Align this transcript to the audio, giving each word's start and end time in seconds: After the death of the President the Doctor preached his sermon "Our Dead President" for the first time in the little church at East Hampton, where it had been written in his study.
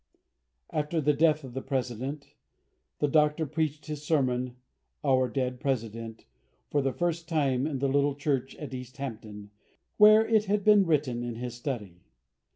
After 0.71 0.99
the 0.99 1.13
death 1.13 1.43
of 1.43 1.53
the 1.53 1.61
President 1.61 2.33
the 2.97 3.07
Doctor 3.07 3.45
preached 3.45 3.85
his 3.85 4.01
sermon 4.01 4.55
"Our 5.03 5.29
Dead 5.29 5.59
President" 5.59 6.25
for 6.71 6.81
the 6.81 6.91
first 6.91 7.29
time 7.29 7.67
in 7.67 7.77
the 7.77 7.87
little 7.87 8.15
church 8.15 8.55
at 8.55 8.73
East 8.73 8.97
Hampton, 8.97 9.51
where 9.97 10.25
it 10.25 10.45
had 10.45 10.63
been 10.63 10.87
written 10.87 11.21
in 11.21 11.35
his 11.35 11.53
study. 11.53 12.01